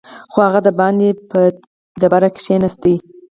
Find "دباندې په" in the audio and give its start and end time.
0.67-1.39